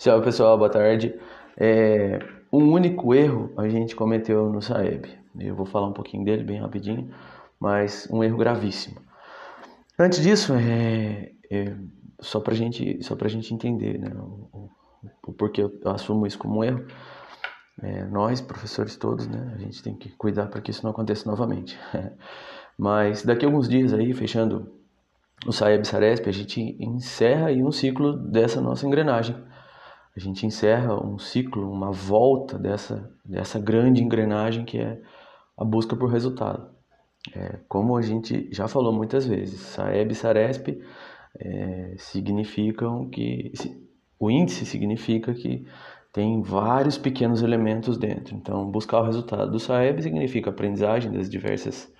Salve 0.00 0.24
pessoal, 0.24 0.56
boa 0.56 0.70
tarde. 0.70 1.14
É, 1.58 2.20
um 2.50 2.72
único 2.72 3.14
erro 3.14 3.52
a 3.54 3.68
gente 3.68 3.94
cometeu 3.94 4.50
no 4.50 4.62
Saeb. 4.62 5.06
Eu 5.38 5.54
vou 5.54 5.66
falar 5.66 5.88
um 5.88 5.92
pouquinho 5.92 6.24
dele 6.24 6.42
bem 6.42 6.58
rapidinho, 6.58 7.14
mas 7.60 8.08
um 8.10 8.24
erro 8.24 8.38
gravíssimo. 8.38 8.96
Antes 9.98 10.22
disso, 10.22 10.54
é, 10.54 11.32
é 11.50 11.76
só 12.18 12.40
para 12.40 12.54
gente, 12.54 13.02
só 13.02 13.14
pra 13.14 13.28
gente 13.28 13.52
entender 13.52 13.98
né, 13.98 14.10
o, 14.14 14.70
o, 15.26 15.32
porquê 15.34 15.64
eu 15.64 15.78
assumo 15.84 16.26
isso 16.26 16.38
como 16.38 16.60
um 16.60 16.64
erro. 16.64 16.82
É, 17.82 18.04
nós, 18.06 18.40
professores 18.40 18.96
todos, 18.96 19.28
né, 19.28 19.52
a 19.54 19.58
gente 19.58 19.82
tem 19.82 19.94
que 19.94 20.08
cuidar 20.16 20.46
para 20.46 20.62
que 20.62 20.70
isso 20.70 20.82
não 20.82 20.92
aconteça 20.92 21.30
novamente. 21.30 21.78
mas 22.78 23.22
daqui 23.22 23.44
a 23.44 23.48
alguns 23.48 23.68
dias 23.68 23.92
aí, 23.92 24.14
fechando 24.14 24.72
o 25.46 25.52
Saeb 25.52 25.86
Saresp, 25.86 26.26
a 26.26 26.32
gente 26.32 26.74
encerra 26.80 27.48
aí 27.48 27.62
um 27.62 27.70
ciclo 27.70 28.16
dessa 28.16 28.62
nossa 28.62 28.86
engrenagem 28.86 29.36
a 30.16 30.20
gente 30.20 30.44
encerra 30.44 30.94
um 30.94 31.18
ciclo, 31.18 31.70
uma 31.70 31.92
volta 31.92 32.58
dessa, 32.58 33.10
dessa 33.24 33.58
grande 33.58 34.02
engrenagem 34.02 34.64
que 34.64 34.78
é 34.78 35.00
a 35.56 35.64
busca 35.64 35.94
por 35.94 36.10
resultado. 36.10 36.68
É, 37.34 37.58
como 37.68 37.96
a 37.96 38.02
gente 38.02 38.48
já 38.52 38.66
falou 38.66 38.92
muitas 38.92 39.26
vezes, 39.26 39.60
Saeb 39.60 40.12
e 40.12 40.14
Saresp 40.14 40.82
é, 41.38 41.94
significam 41.98 43.08
que 43.08 43.52
o 44.18 44.30
índice 44.30 44.66
significa 44.66 45.32
que 45.34 45.66
tem 46.12 46.42
vários 46.42 46.98
pequenos 46.98 47.42
elementos 47.42 47.96
dentro. 47.96 48.34
Então, 48.34 48.68
buscar 48.70 49.00
o 49.00 49.04
resultado 49.04 49.50
do 49.50 49.60
Saeb 49.60 50.02
significa 50.02 50.50
aprendizagem 50.50 51.12
das 51.12 51.30
diversas 51.30 51.92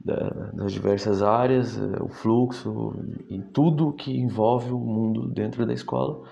das 0.00 0.72
diversas 0.72 1.22
áreas, 1.22 1.78
eh, 1.78 2.02
o 2.02 2.08
fluxo 2.08 2.94
e 3.30 3.40
tudo 3.40 3.92
que 3.92 4.14
envolve 4.14 4.70
o 4.70 4.78
mundo 4.78 5.28
dentro 5.28 5.64
da 5.64 5.72
escola. 5.72 6.22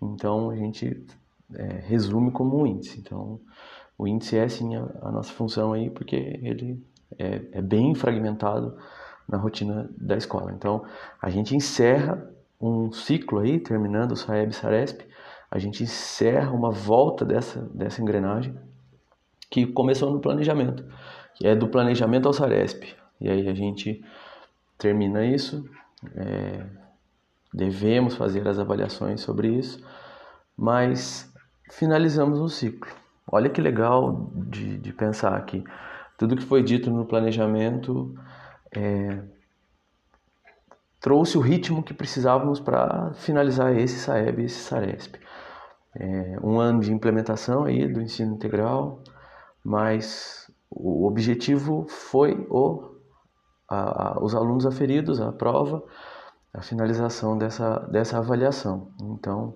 Então 0.00 0.50
a 0.50 0.56
gente 0.56 1.06
é, 1.54 1.80
resume 1.86 2.30
como 2.30 2.60
um 2.60 2.66
índice. 2.66 3.00
Então 3.00 3.40
o 3.96 4.06
índice 4.06 4.36
é 4.36 4.48
sim 4.48 4.74
a, 4.76 4.86
a 5.02 5.10
nossa 5.10 5.32
função 5.32 5.72
aí 5.72 5.88
porque 5.88 6.16
ele 6.16 6.84
é, 7.18 7.40
é, 7.52 7.62
bem 7.62 7.94
fragmentado 7.94 8.76
na 9.28 9.38
rotina 9.38 9.88
da 9.96 10.16
escola. 10.16 10.52
Então 10.52 10.84
a 11.20 11.30
gente 11.30 11.56
encerra 11.56 12.30
um 12.60 12.92
ciclo 12.92 13.40
aí, 13.40 13.58
terminando 13.58 14.12
o 14.12 14.16
Saeb 14.16 14.52
Saresp, 14.52 15.00
a 15.50 15.58
gente 15.58 15.82
encerra 15.82 16.52
uma 16.52 16.70
volta 16.70 17.24
dessa, 17.24 17.60
dessa 17.74 18.00
engrenagem 18.00 18.54
que 19.50 19.66
começou 19.66 20.10
no 20.10 20.20
planejamento, 20.20 20.84
que 21.34 21.46
é 21.46 21.54
do 21.54 21.68
planejamento 21.68 22.26
ao 22.26 22.32
Saresp. 22.32 23.01
E 23.22 23.30
aí 23.30 23.48
a 23.48 23.54
gente 23.54 24.04
termina 24.76 25.24
isso, 25.24 25.64
é, 26.16 26.66
devemos 27.54 28.16
fazer 28.16 28.46
as 28.48 28.58
avaliações 28.58 29.20
sobre 29.20 29.48
isso, 29.48 29.80
mas 30.56 31.32
finalizamos 31.70 32.40
o 32.40 32.48
ciclo. 32.48 32.90
Olha 33.30 33.48
que 33.48 33.60
legal 33.60 34.32
de, 34.34 34.76
de 34.76 34.92
pensar 34.92 35.40
que 35.44 35.62
tudo 36.18 36.36
que 36.36 36.42
foi 36.42 36.64
dito 36.64 36.90
no 36.90 37.06
planejamento 37.06 38.12
é, 38.74 39.22
trouxe 41.00 41.38
o 41.38 41.40
ritmo 41.40 41.82
que 41.82 41.94
precisávamos 41.94 42.58
para 42.58 43.12
finalizar 43.14 43.76
esse 43.76 44.00
SAEB 44.00 44.42
e 44.42 44.44
esse 44.46 44.60
SARESP. 44.60 45.20
É, 45.94 46.38
um 46.42 46.58
ano 46.58 46.80
de 46.80 46.92
implementação 46.92 47.64
aí 47.64 47.86
do 47.86 48.02
ensino 48.02 48.34
integral, 48.34 49.00
mas 49.62 50.50
o 50.68 51.06
objetivo 51.06 51.86
foi 51.88 52.46
o 52.50 52.91
a, 53.72 54.08
a, 54.08 54.22
os 54.22 54.34
alunos 54.34 54.66
aferidos 54.66 55.20
à 55.20 55.32
prova, 55.32 55.82
a 56.52 56.60
finalização 56.60 57.38
dessa, 57.38 57.78
dessa 57.90 58.18
avaliação. 58.18 58.88
Então, 59.00 59.54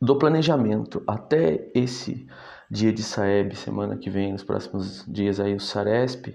do 0.00 0.16
planejamento 0.16 1.02
até 1.06 1.70
esse 1.74 2.26
dia 2.70 2.92
de 2.92 3.02
Saeb, 3.02 3.54
semana 3.54 3.96
que 3.96 4.08
vem, 4.08 4.32
nos 4.32 4.42
próximos 4.42 5.04
dias 5.06 5.38
aí 5.38 5.54
o 5.54 5.60
Saresp, 5.60 6.34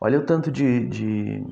olha 0.00 0.18
o 0.18 0.24
tanto 0.24 0.50
de, 0.50 0.86
de 0.86 1.44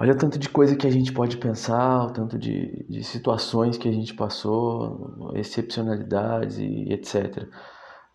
olha 0.00 0.12
o 0.14 0.16
tanto 0.16 0.38
de 0.38 0.48
coisa 0.48 0.74
que 0.74 0.86
a 0.86 0.90
gente 0.90 1.12
pode 1.12 1.36
pensar, 1.36 2.06
o 2.06 2.10
tanto 2.10 2.38
de, 2.38 2.86
de 2.88 3.04
situações 3.04 3.76
que 3.76 3.88
a 3.88 3.92
gente 3.92 4.14
passou, 4.14 5.32
excepcionalidades 5.34 6.58
e 6.58 6.92
etc. 6.92 7.46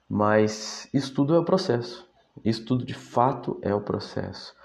Mas 0.09 0.89
isso 0.93 1.13
tudo 1.13 1.35
é 1.35 1.39
o 1.39 1.45
processo. 1.45 2.11
Isso 2.43 2.65
tudo 2.65 2.85
de 2.85 2.93
fato 2.93 3.59
é 3.61 3.73
o 3.73 3.81
processo. 3.81 4.55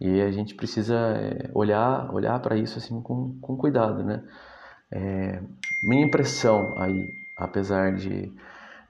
E 0.00 0.20
a 0.20 0.30
gente 0.30 0.54
precisa 0.54 0.94
é, 0.96 1.50
olhar 1.54 2.12
olhar 2.12 2.38
para 2.40 2.56
isso 2.56 2.78
assim 2.78 3.00
com, 3.00 3.38
com 3.40 3.56
cuidado, 3.56 4.02
né? 4.02 4.22
É, 4.90 5.42
minha 5.82 6.04
impressão 6.04 6.74
aí, 6.76 7.14
apesar 7.36 7.94
de, 7.94 8.32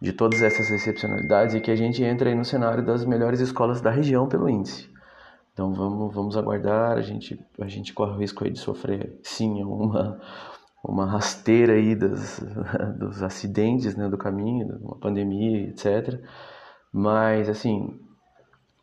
de 0.00 0.12
todas 0.12 0.42
essas 0.42 0.70
excepcionalidades, 0.70 1.54
é 1.54 1.60
que 1.60 1.70
a 1.70 1.76
gente 1.76 2.02
entra 2.02 2.28
aí 2.28 2.34
no 2.34 2.44
cenário 2.44 2.84
das 2.84 3.04
melhores 3.04 3.40
escolas 3.40 3.80
da 3.80 3.90
região 3.90 4.28
pelo 4.28 4.48
índice. 4.48 4.92
Então 5.52 5.72
vamos, 5.72 6.12
vamos 6.12 6.36
aguardar, 6.36 6.98
a 6.98 7.00
gente, 7.00 7.40
a 7.60 7.68
gente 7.68 7.92
corre 7.94 8.12
o 8.12 8.18
risco 8.18 8.44
aí 8.44 8.50
de 8.50 8.58
sofrer 8.58 9.18
sim 9.22 9.62
uma, 9.62 10.20
uma 10.82 11.06
rasteira 11.06 11.74
aí 11.74 11.94
das, 11.94 12.40
dos 12.98 13.22
acidentes 13.22 13.96
né, 13.96 14.08
do 14.08 14.18
caminho, 14.18 14.78
uma 14.82 14.96
pandemia, 14.96 15.68
etc. 15.68 16.20
Mas 16.92 17.48
assim, 17.48 18.00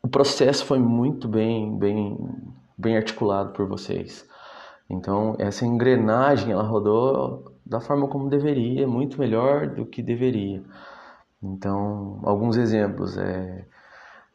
o 0.03 0.07
processo 0.07 0.66
foi 0.66 0.79
muito 0.79 1.28
bem, 1.28 1.78
bem, 1.78 2.17
bem 2.78 2.97
articulado 2.97 3.53
por 3.53 3.67
vocês. 3.67 4.28
Então, 4.89 5.35
essa 5.39 5.66
engrenagem 5.66 6.51
ela 6.51 6.63
rodou 6.63 7.56
da 7.66 7.79
forma 7.79 8.07
como 8.07 8.29
deveria, 8.29 8.88
muito 8.88 9.19
melhor 9.19 9.67
do 9.67 9.85
que 9.85 10.01
deveria. 10.01 10.61
Então, 11.41 12.19
alguns 12.23 12.57
exemplos 12.57 13.17
é 13.17 13.66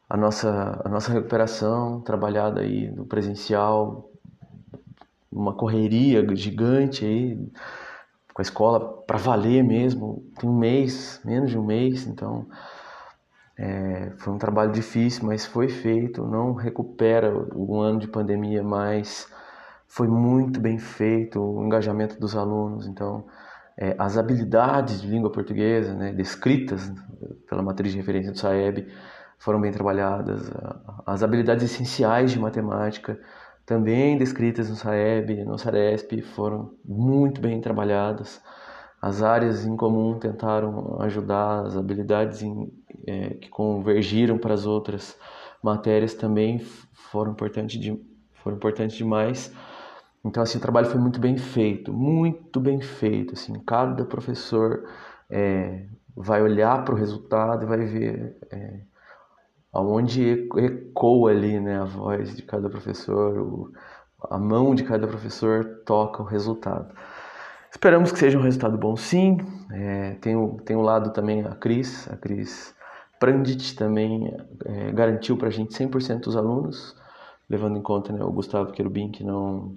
a 0.09 0.17
nossa 0.17 0.81
a 0.83 0.89
nossa 0.89 1.11
recuperação 1.11 2.01
trabalhada 2.01 2.61
aí 2.61 2.89
no 2.89 3.05
presencial, 3.05 4.09
uma 5.31 5.53
correria 5.53 6.25
gigante 6.35 7.05
aí 7.05 7.37
com 8.33 8.41
a 8.41 8.43
escola 8.43 8.79
para 9.05 9.17
valer 9.17 9.63
mesmo, 9.63 10.23
tem 10.39 10.49
um 10.49 10.57
mês, 10.57 11.19
menos 11.25 11.51
de 11.51 11.57
um 11.57 11.65
mês, 11.65 12.07
então 12.07 12.45
é, 13.57 14.11
foi 14.17 14.33
um 14.33 14.37
trabalho 14.37 14.71
difícil, 14.71 15.25
mas 15.25 15.45
foi 15.45 15.67
feito. 15.67 16.25
Não 16.25 16.53
recupera 16.53 17.33
o 17.55 17.81
ano 17.81 17.99
de 17.99 18.07
pandemia, 18.07 18.63
mas 18.63 19.31
foi 19.87 20.07
muito 20.07 20.59
bem 20.59 20.77
feito 20.77 21.41
o 21.41 21.65
engajamento 21.65 22.19
dos 22.19 22.35
alunos. 22.35 22.87
Então, 22.87 23.25
é, 23.77 23.95
as 23.97 24.17
habilidades 24.17 25.01
de 25.01 25.07
língua 25.07 25.31
portuguesa, 25.31 25.93
né, 25.93 26.13
descritas 26.13 26.91
pela 27.49 27.63
matriz 27.63 27.91
de 27.91 27.97
referência 27.97 28.31
do 28.31 28.37
SAEB, 28.37 28.87
foram 29.39 29.61
bem 29.61 29.71
trabalhadas. 29.71 30.51
As 31.05 31.23
habilidades 31.23 31.71
essenciais 31.71 32.31
de 32.31 32.39
matemática, 32.39 33.19
também 33.65 34.17
descritas 34.17 34.69
no 34.69 34.75
SAEB, 34.75 35.43
no 35.43 35.57
SARESP, 35.57 36.21
foram 36.21 36.73
muito 36.85 37.41
bem 37.41 37.59
trabalhadas. 37.59 38.41
As 39.01 39.21
áreas 39.21 39.65
em 39.65 39.75
comum 39.75 40.17
tentaram 40.17 40.99
ajudar, 41.01 41.65
as 41.65 41.77
habilidades 41.77 42.41
em, 42.41 42.71
é, 43.05 43.29
que 43.35 43.49
convergiram 43.49 44.37
para 44.37 44.53
as 44.53 44.65
outras 44.65 45.17
matérias 45.61 46.13
também 46.13 46.59
foram 46.59 47.31
importantes, 47.31 47.79
de, 47.79 47.99
foram 48.43 48.57
importantes 48.57 48.97
demais. 48.97 49.51
Então, 50.25 50.43
assim, 50.43 50.57
o 50.57 50.61
trabalho 50.61 50.87
foi 50.87 50.99
muito 50.99 51.19
bem 51.19 51.37
feito, 51.37 51.93
muito 51.93 52.59
bem 52.59 52.81
feito. 52.81 53.33
Assim, 53.33 53.53
cada 53.59 54.03
professor 54.03 54.83
é, 55.29 55.85
vai 56.15 56.41
olhar 56.41 56.83
para 56.83 56.95
o 56.95 56.97
resultado 56.97 57.63
e 57.63 57.67
vai 57.67 57.85
ver 57.85 58.35
é, 58.51 58.81
aonde 59.71 60.49
ecoa 60.57 61.31
ali 61.31 61.59
né, 61.59 61.79
a 61.79 61.85
voz 61.85 62.35
de 62.35 62.41
cada 62.41 62.69
professor, 62.69 63.37
o, 63.37 63.71
a 64.29 64.37
mão 64.37 64.73
de 64.73 64.83
cada 64.83 65.07
professor 65.07 65.83
toca 65.85 66.21
o 66.21 66.25
resultado. 66.25 66.93
Esperamos 67.71 68.11
que 68.11 68.19
seja 68.19 68.37
um 68.37 68.41
resultado 68.41 68.77
bom, 68.77 68.95
sim. 68.95 69.37
É, 69.71 70.15
tem, 70.21 70.35
o, 70.35 70.57
tem 70.63 70.75
o 70.75 70.81
lado 70.81 71.11
também 71.11 71.43
a 71.43 71.55
Cris, 71.55 72.07
a 72.11 72.15
Cris 72.15 72.75
Prandit 73.19 73.75
também 73.75 74.33
é, 74.65 74.91
garantiu 74.91 75.37
para 75.37 75.47
a 75.47 75.51
gente 75.51 75.73
100% 75.73 76.21
dos 76.21 76.37
alunos, 76.37 76.95
levando 77.49 77.77
em 77.77 77.81
conta 77.81 78.13
né, 78.13 78.23
o 78.23 78.31
Gustavo 78.31 78.71
Querubim, 78.71 79.09
que 79.11 79.23
não, 79.23 79.75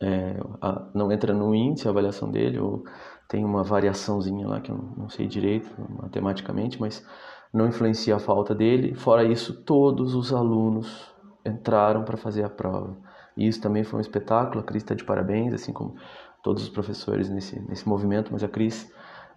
é, 0.00 0.36
a, 0.60 0.86
não 0.94 1.10
entra 1.10 1.32
no 1.32 1.54
índice 1.54 1.88
a 1.88 1.90
avaliação 1.90 2.30
dele, 2.30 2.58
ou 2.58 2.84
tem 3.28 3.44
uma 3.44 3.62
variaçãozinha 3.62 4.46
lá 4.46 4.60
que 4.60 4.70
eu 4.70 4.76
não 4.96 5.08
sei 5.08 5.26
direito 5.26 5.68
matematicamente, 6.02 6.80
mas 6.80 7.04
não 7.52 7.66
influencia 7.66 8.16
a 8.16 8.18
falta 8.18 8.54
dele. 8.54 8.94
Fora 8.94 9.24
isso, 9.24 9.54
todos 9.62 10.14
os 10.14 10.32
alunos 10.32 11.12
entraram 11.44 12.04
para 12.04 12.16
fazer 12.16 12.44
a 12.44 12.50
prova. 12.50 12.96
E 13.36 13.46
isso 13.48 13.60
também 13.60 13.84
foi 13.84 13.98
um 13.98 14.00
espetáculo, 14.00 14.60
a 14.60 14.62
Cris 14.62 14.82
está 14.82 14.94
de 14.94 15.04
parabéns, 15.04 15.52
assim 15.52 15.72
como 15.72 15.96
todos 16.42 16.62
os 16.62 16.68
professores 16.68 17.28
nesse, 17.28 17.58
nesse 17.68 17.88
movimento, 17.88 18.32
mas 18.32 18.44
a 18.44 18.48
Cris 18.48 18.90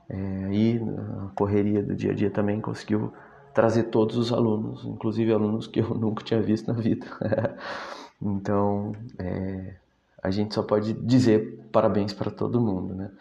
é, 0.10 0.46
aí 0.46 0.80
na 0.80 1.32
correria 1.36 1.84
do 1.84 1.96
dia 1.96 2.12
a 2.12 2.14
dia 2.14 2.30
também 2.30 2.62
conseguiu 2.62 3.14
trazer 3.54 3.84
todos 3.84 4.18
os 4.18 4.32
alunos, 4.32 4.86
inclusive 4.86 5.34
alunos 5.34 5.68
que 5.68 5.80
eu 5.80 5.90
nunca 5.98 6.24
tinha 6.24 6.42
visto 6.42 6.68
na 6.68 6.80
vida. 6.80 7.06
então, 8.22 8.94
é, 9.18 9.76
a 10.22 10.30
gente 10.30 10.54
só 10.54 10.64
pode 10.64 10.94
dizer 10.94 11.68
parabéns 11.72 12.14
para 12.14 12.30
todo 12.30 12.62
mundo, 12.62 12.94
né? 12.94 13.12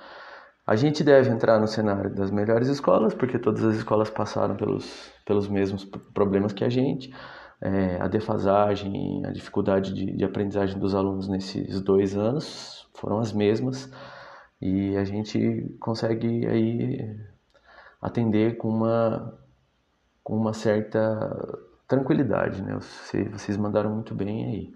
A 0.66 0.74
gente 0.74 1.04
deve 1.04 1.30
entrar 1.30 1.60
no 1.60 1.68
cenário 1.68 2.12
das 2.12 2.30
melhores 2.30 2.66
escolas, 2.66 3.14
porque 3.14 3.38
todas 3.38 3.64
as 3.64 3.76
escolas 3.76 4.10
passaram 4.10 4.56
pelos, 4.56 5.12
pelos 5.24 5.46
mesmos 5.46 5.84
problemas 6.12 6.52
que 6.52 6.64
a 6.64 6.68
gente. 6.68 7.14
É, 7.60 7.96
a 8.00 8.06
defasagem, 8.06 9.24
a 9.24 9.30
dificuldade 9.30 9.94
de, 9.94 10.12
de 10.12 10.24
aprendizagem 10.24 10.78
dos 10.78 10.94
alunos 10.94 11.26
nesses 11.26 11.80
dois 11.80 12.14
anos 12.14 12.86
foram 12.92 13.18
as 13.18 13.32
mesmas 13.32 13.90
e 14.60 14.96
a 14.96 15.04
gente 15.04 15.74
consegue 15.80 16.46
aí 16.46 17.18
atender 18.00 18.56
com 18.56 18.68
uma, 18.68 19.38
com 20.22 20.36
uma 20.36 20.52
certa 20.52 21.58
tranquilidade, 21.88 22.62
né? 22.62 22.78
Vocês 23.32 23.56
mandaram 23.56 23.90
muito 23.90 24.14
bem 24.14 24.44
aí. 24.46 24.74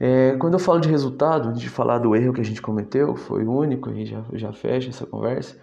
É, 0.00 0.36
quando 0.36 0.54
eu 0.54 0.60
falo 0.60 0.80
de 0.80 0.88
resultado, 0.88 1.48
antes 1.48 1.60
de 1.60 1.68
falar 1.68 1.98
do 1.98 2.14
erro 2.14 2.32
que 2.32 2.40
a 2.40 2.44
gente 2.44 2.62
cometeu, 2.62 3.16
foi 3.16 3.44
único, 3.44 3.90
e 3.90 4.06
já, 4.06 4.24
já 4.32 4.52
fecha 4.52 4.90
essa 4.90 5.04
conversa. 5.04 5.60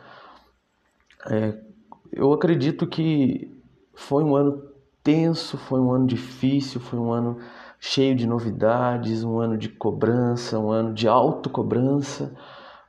É, 1.30 1.58
eu 2.12 2.34
acredito 2.34 2.86
que 2.86 3.50
foi 3.94 4.24
um 4.24 4.36
ano 4.36 4.62
tenso, 5.06 5.56
foi 5.56 5.80
um 5.80 5.92
ano 5.92 6.08
difícil, 6.08 6.82
foi 6.82 6.98
um 6.98 7.14
ano 7.14 7.38
cheio 7.80 8.16
de 8.16 8.26
novidades, 8.26 9.24
um 9.24 9.40
ano 9.40 9.56
de 9.56 9.70
cobrança, 9.70 10.58
um 10.58 10.72
ano 10.72 10.94
de 10.96 11.08
autocobrança, 11.08 12.36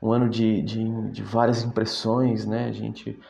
um 0.03 0.11
ano 0.11 0.29
de, 0.31 0.63
de, 0.63 1.11
de 1.11 1.23
várias 1.23 1.63
impressões, 1.63 2.47
né? 2.47 2.69
A 2.69 2.73
gente, 2.73 3.21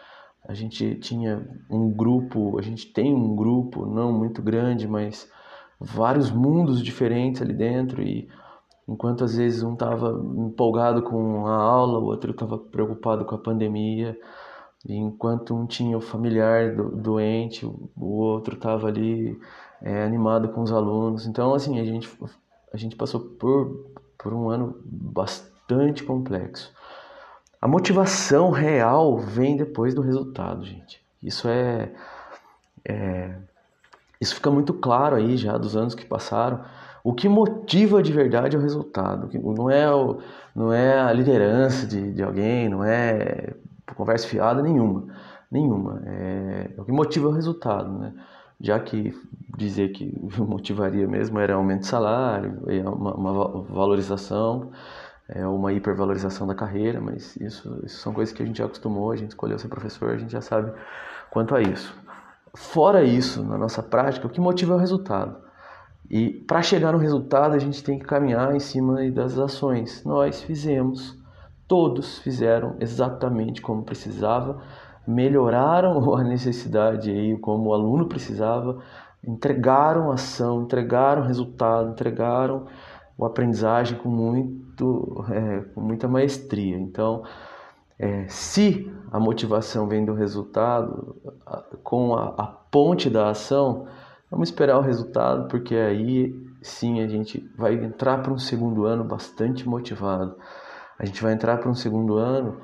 a 0.48 0.54
gente 0.54 0.94
tinha 1.00 1.44
um 1.68 1.90
grupo, 1.90 2.58
a 2.60 2.62
gente 2.62 2.86
tem 2.92 3.12
um 3.12 3.34
grupo 3.34 3.84
não 3.84 4.12
muito 4.12 4.40
grande, 4.40 4.86
mas 4.86 5.28
vários 5.80 6.30
mundos 6.30 6.80
diferentes 6.80 7.42
ali 7.42 7.52
dentro 7.52 8.00
e 8.02 8.28
enquanto 8.88 9.24
às 9.24 9.36
vezes 9.36 9.64
um 9.64 9.72
estava 9.72 10.10
empolgado 10.36 11.02
com 11.02 11.44
a 11.48 11.56
aula, 11.56 11.98
o 11.98 12.04
outro 12.04 12.30
estava 12.30 12.56
preocupado 12.56 13.24
com 13.24 13.34
a 13.34 13.38
pandemia, 13.38 14.16
enquanto 14.88 15.54
um 15.54 15.66
tinha 15.66 15.96
o 15.96 16.00
familiar 16.00 16.74
do, 16.74 16.90
doente, 16.90 17.66
o 17.66 18.06
outro 18.06 18.54
estava 18.54 18.88
ali 18.88 19.38
é, 19.82 20.04
animado 20.04 20.48
com 20.48 20.62
os 20.62 20.72
alunos. 20.72 21.26
Então, 21.26 21.54
assim, 21.54 21.80
a 21.80 21.84
gente, 21.84 22.08
a 22.72 22.76
gente 22.76 22.96
passou 22.96 23.20
por, 23.20 23.86
por 24.18 24.32
um 24.32 24.48
ano 24.48 24.80
bastante 24.84 26.04
complexo. 26.04 26.72
A 27.60 27.66
motivação 27.66 28.50
real 28.50 29.18
vem 29.18 29.56
depois 29.56 29.94
do 29.94 30.02
resultado, 30.02 30.64
gente. 30.64 31.00
Isso 31.22 31.48
é, 31.48 31.90
é 32.84 33.34
isso 34.20 34.34
fica 34.34 34.50
muito 34.50 34.72
claro 34.72 35.16
aí 35.16 35.36
já 35.36 35.58
dos 35.58 35.76
anos 35.76 35.94
que 35.94 36.04
passaram. 36.04 36.64
O 37.02 37.12
que 37.12 37.28
motiva 37.28 38.02
de 38.02 38.12
verdade 38.12 38.56
é 38.56 38.58
o 38.58 38.62
resultado. 38.62 39.28
Não 39.40 39.70
é, 39.70 39.92
o, 39.92 40.18
não 40.54 40.72
é 40.72 40.98
a 40.98 41.12
liderança 41.12 41.86
de, 41.86 42.12
de 42.12 42.22
alguém, 42.22 42.68
não 42.68 42.82
é 42.84 43.54
conversa 43.94 44.26
fiada 44.26 44.62
nenhuma. 44.62 45.06
Nenhuma. 45.50 46.02
É, 46.04 46.70
o 46.78 46.84
que 46.84 46.92
motiva 46.92 47.26
é 47.26 47.30
o 47.30 47.34
resultado, 47.34 47.90
né? 47.98 48.12
Já 48.60 48.80
que 48.80 49.14
dizer 49.56 49.90
que 49.90 50.12
motivaria 50.38 51.06
mesmo 51.06 51.38
era 51.38 51.54
aumento 51.54 51.80
de 51.80 51.86
salário, 51.86 52.62
uma, 52.86 53.14
uma 53.14 53.62
valorização, 53.62 54.70
é 55.28 55.46
uma 55.46 55.72
hipervalorização 55.72 56.46
da 56.46 56.54
carreira, 56.54 57.00
mas 57.00 57.36
isso, 57.36 57.80
isso 57.84 57.98
são 57.98 58.12
coisas 58.12 58.34
que 58.34 58.42
a 58.42 58.46
gente 58.46 58.58
já 58.58 58.66
acostumou, 58.66 59.10
a 59.10 59.16
gente 59.16 59.30
escolheu 59.30 59.58
ser 59.58 59.68
professor, 59.68 60.10
a 60.10 60.16
gente 60.16 60.32
já 60.32 60.40
sabe 60.40 60.72
quanto 61.30 61.54
a 61.54 61.60
isso. 61.60 61.94
Fora 62.54 63.02
isso, 63.02 63.44
na 63.44 63.58
nossa 63.58 63.82
prática, 63.82 64.26
o 64.26 64.30
que 64.30 64.40
motiva 64.40 64.74
é 64.74 64.76
o 64.76 64.80
resultado. 64.80 65.36
E 66.08 66.30
para 66.30 66.62
chegar 66.62 66.92
no 66.92 66.98
resultado, 66.98 67.54
a 67.54 67.58
gente 67.58 67.82
tem 67.82 67.98
que 67.98 68.04
caminhar 68.04 68.54
em 68.54 68.60
cima 68.60 69.10
das 69.10 69.36
ações. 69.36 70.04
Nós 70.04 70.40
fizemos, 70.42 71.18
todos 71.66 72.18
fizeram 72.18 72.76
exatamente 72.80 73.60
como 73.60 73.82
precisava, 73.82 74.60
melhoraram 75.06 76.14
a 76.14 76.22
necessidade 76.22 77.10
aí, 77.10 77.36
como 77.38 77.70
o 77.70 77.74
aluno 77.74 78.06
precisava, 78.06 78.78
entregaram 79.24 80.10
ação, 80.10 80.62
entregaram 80.62 81.22
resultado, 81.22 81.90
entregaram 81.90 82.66
a 83.20 83.26
aprendizagem 83.26 83.98
com, 83.98 84.08
muito, 84.08 85.24
é, 85.30 85.60
com 85.74 85.80
muita 85.80 86.06
maestria. 86.06 86.78
Então, 86.78 87.24
é, 87.98 88.26
se 88.28 88.92
a 89.10 89.18
motivação 89.18 89.88
vem 89.88 90.04
do 90.04 90.12
resultado, 90.12 91.16
com 91.82 92.14
a, 92.14 92.34
a 92.36 92.46
ponte 92.46 93.08
da 93.08 93.30
ação, 93.30 93.86
vamos 94.30 94.50
esperar 94.50 94.78
o 94.78 94.82
resultado, 94.82 95.48
porque 95.48 95.74
aí 95.74 96.34
sim 96.62 97.00
a 97.00 97.08
gente 97.08 97.48
vai 97.56 97.74
entrar 97.74 98.22
para 98.22 98.32
um 98.32 98.38
segundo 98.38 98.84
ano 98.84 99.02
bastante 99.02 99.68
motivado. 99.68 100.36
A 100.98 101.04
gente 101.04 101.22
vai 101.22 101.32
entrar 101.32 101.58
para 101.58 101.70
um 101.70 101.74
segundo 101.74 102.16
ano 102.16 102.60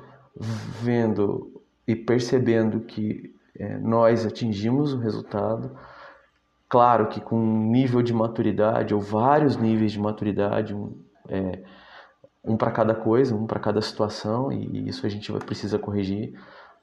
vendo 0.81 1.61
e 1.87 1.95
percebendo 1.95 2.79
que 2.81 3.33
é, 3.57 3.77
nós 3.77 4.25
atingimos 4.25 4.93
o 4.93 4.97
resultado. 4.97 5.71
Claro 6.67 7.07
que 7.07 7.21
com 7.21 7.37
um 7.37 7.69
nível 7.69 8.01
de 8.01 8.13
maturidade, 8.13 8.93
ou 8.93 9.01
vários 9.01 9.57
níveis 9.57 9.91
de 9.91 9.99
maturidade, 9.99 10.73
um, 10.73 10.97
é, 11.29 11.63
um 12.43 12.57
para 12.57 12.71
cada 12.71 12.95
coisa, 12.95 13.35
um 13.35 13.45
para 13.45 13.59
cada 13.59 13.81
situação, 13.81 14.51
e 14.51 14.89
isso 14.89 15.05
a 15.05 15.09
gente 15.09 15.31
vai, 15.31 15.39
precisa 15.39 15.77
corrigir. 15.77 16.33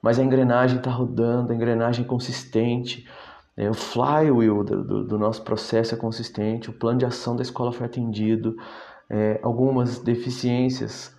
Mas 0.01 0.17
a 0.17 0.23
engrenagem 0.23 0.77
está 0.77 0.89
rodando, 0.89 1.51
a 1.51 1.55
engrenagem 1.55 2.05
é 2.05 2.07
consistente, 2.07 3.05
é, 3.57 3.69
o 3.69 3.73
flywheel 3.73 4.63
do, 4.63 4.83
do, 4.83 5.03
do, 5.03 5.19
nosso 5.19 5.43
processo 5.43 5.93
é 5.93 5.97
consistente, 5.97 6.69
o 6.69 6.73
plano 6.73 6.99
de 6.99 7.05
ação 7.05 7.35
da 7.35 7.41
escola 7.41 7.73
foi 7.73 7.85
atendido, 7.85 8.55
é, 9.09 9.39
algumas 9.43 9.99
deficiências 9.99 11.13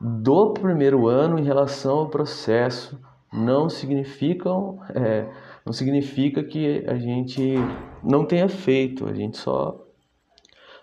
do 0.00 0.52
primeiro 0.52 1.06
ano 1.08 1.38
em 1.38 1.44
relação 1.44 1.98
ao 1.98 2.08
processo 2.08 3.00
não 3.32 3.68
significam 3.68 4.78
é, 4.94 5.28
não 5.68 5.72
significa 5.72 6.42
que 6.42 6.82
a 6.88 6.94
gente 6.94 7.56
não 8.02 8.24
tenha 8.24 8.48
feito, 8.48 9.06
a 9.06 9.12
gente 9.12 9.36
só 9.36 9.84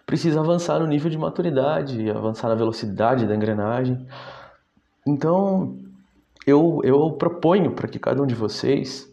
precisa 0.05 0.39
avançar 0.39 0.79
no 0.79 0.85
nível 0.85 1.09
de 1.09 1.17
maturidade, 1.17 2.09
avançar 2.11 2.49
na 2.49 2.55
velocidade 2.55 3.25
da 3.25 3.35
engrenagem. 3.35 4.05
Então, 5.07 5.75
eu, 6.45 6.81
eu 6.83 7.13
proponho 7.13 7.71
para 7.71 7.87
que 7.87 7.97
cada 7.97 8.21
um 8.21 8.27
de 8.27 8.35
vocês, 8.35 9.11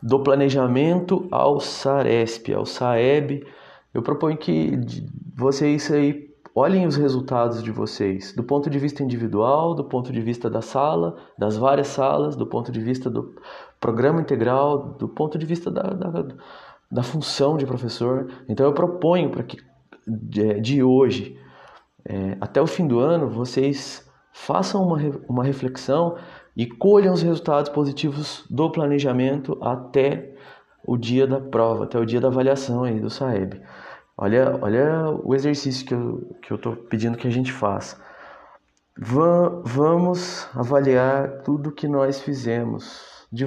do 0.00 0.22
planejamento 0.22 1.26
ao 1.32 1.58
SARESP, 1.58 2.54
ao 2.54 2.64
SAEB, 2.64 3.44
eu 3.92 4.02
proponho 4.02 4.36
que 4.36 4.78
vocês 5.34 5.90
aí 5.90 6.32
olhem 6.54 6.86
os 6.86 6.96
resultados 6.96 7.62
de 7.62 7.70
vocês 7.70 8.32
do 8.34 8.44
ponto 8.44 8.70
de 8.70 8.78
vista 8.78 9.02
individual, 9.02 9.74
do 9.74 9.84
ponto 9.84 10.12
de 10.12 10.20
vista 10.20 10.48
da 10.48 10.62
sala, 10.62 11.16
das 11.38 11.56
várias 11.56 11.88
salas, 11.88 12.36
do 12.36 12.46
ponto 12.46 12.70
de 12.70 12.80
vista 12.80 13.10
do 13.10 13.34
programa 13.80 14.20
integral, 14.20 14.94
do 14.98 15.08
ponto 15.08 15.36
de 15.36 15.44
vista 15.44 15.70
da, 15.70 15.82
da 15.82 16.34
da 16.94 17.02
função 17.02 17.56
de 17.56 17.66
professor. 17.66 18.30
Então 18.48 18.64
eu 18.64 18.72
proponho 18.72 19.28
para 19.28 19.42
que 19.42 19.58
de, 20.06 20.60
de 20.60 20.82
hoje 20.82 21.36
é, 22.04 22.36
até 22.40 22.62
o 22.62 22.66
fim 22.66 22.86
do 22.86 23.00
ano 23.00 23.28
vocês 23.28 24.08
façam 24.32 24.86
uma, 24.86 24.98
uma 25.28 25.44
reflexão 25.44 26.16
e 26.56 26.66
colham 26.66 27.12
os 27.12 27.22
resultados 27.22 27.68
positivos 27.68 28.46
do 28.48 28.70
planejamento 28.70 29.58
até 29.60 30.34
o 30.86 30.96
dia 30.96 31.26
da 31.26 31.40
prova, 31.40 31.84
até 31.84 31.98
o 31.98 32.04
dia 32.04 32.20
da 32.20 32.28
avaliação 32.28 32.84
aí 32.84 33.00
do 33.00 33.10
SAEB. 33.10 33.60
Olha, 34.16 34.58
olha 34.62 35.10
o 35.24 35.34
exercício 35.34 35.86
que 35.86 35.94
eu 35.94 36.36
que 36.40 36.54
estou 36.54 36.76
pedindo 36.76 37.18
que 37.18 37.26
a 37.26 37.30
gente 37.30 37.52
faça. 37.52 38.00
Va 38.96 39.48
vamos 39.64 40.48
avaliar 40.54 41.42
tudo 41.42 41.72
que 41.72 41.88
nós 41.88 42.20
fizemos 42.20 43.26
de 43.32 43.44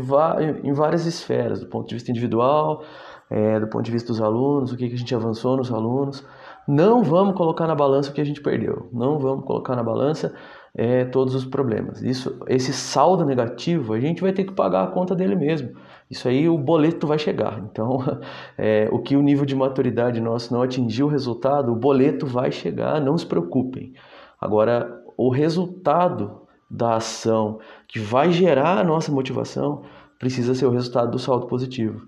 em 0.63 0.73
várias 0.73 1.05
esferas, 1.05 1.61
do 1.61 1.67
ponto 1.67 1.87
de 1.87 1.95
vista 1.95 2.11
individual, 2.11 2.83
é, 3.29 3.57
do 3.57 3.67
ponto 3.67 3.85
de 3.85 3.91
vista 3.91 4.09
dos 4.09 4.21
alunos, 4.21 4.73
o 4.73 4.77
que, 4.77 4.89
que 4.89 4.95
a 4.95 4.97
gente 4.97 5.15
avançou 5.15 5.55
nos 5.55 5.71
alunos. 5.71 6.25
Não 6.67 7.01
vamos 7.01 7.35
colocar 7.35 7.65
na 7.65 7.75
balança 7.75 8.11
o 8.11 8.13
que 8.13 8.19
a 8.19 8.25
gente 8.25 8.41
perdeu. 8.41 8.89
Não 8.91 9.17
vamos 9.19 9.45
colocar 9.45 9.73
na 9.73 9.83
balança 9.83 10.35
é, 10.77 11.05
todos 11.05 11.33
os 11.33 11.43
problemas. 11.43 12.03
Isso, 12.03 12.39
esse 12.47 12.71
saldo 12.71 13.25
negativo, 13.25 13.93
a 13.93 13.99
gente 13.99 14.21
vai 14.21 14.31
ter 14.31 14.43
que 14.43 14.53
pagar 14.53 14.83
a 14.83 14.87
conta 14.87 15.15
dele 15.15 15.35
mesmo. 15.35 15.71
Isso 16.09 16.27
aí 16.27 16.47
o 16.47 16.55
boleto 16.55 17.07
vai 17.07 17.17
chegar. 17.17 17.59
Então, 17.59 17.97
é, 18.55 18.87
o 18.91 18.99
que 18.99 19.15
o 19.17 19.21
nível 19.23 19.43
de 19.43 19.55
maturidade 19.55 20.21
nosso 20.21 20.53
não 20.53 20.61
atingiu 20.61 21.07
o 21.07 21.09
resultado, 21.09 21.71
o 21.73 21.75
boleto 21.75 22.27
vai 22.27 22.51
chegar. 22.51 23.01
Não 23.01 23.17
se 23.17 23.25
preocupem. 23.25 23.93
Agora, 24.39 25.03
o 25.17 25.29
resultado 25.29 26.43
da 26.69 26.97
ação 26.97 27.59
que 27.87 27.97
vai 27.97 28.31
gerar 28.31 28.77
a 28.77 28.83
nossa 28.83 29.11
motivação 29.11 29.81
precisa 30.19 30.53
ser 30.53 30.67
o 30.67 30.71
resultado 30.71 31.09
do 31.09 31.17
saldo 31.17 31.47
positivo. 31.47 32.05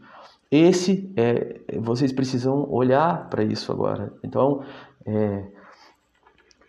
Esse 0.51 1.11
é, 1.15 1.59
vocês 1.79 2.11
precisam 2.11 2.67
olhar 2.69 3.29
para 3.29 3.43
isso 3.43 3.71
agora. 3.71 4.13
Então, 4.23 4.61
é, 5.05 5.43